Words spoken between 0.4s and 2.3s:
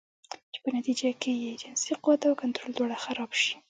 چې پۀ نتيجه کښې ئې جنسي قوت